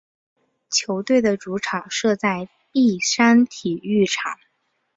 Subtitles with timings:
[0.71, 4.39] 球队的主场设在碧山体育场。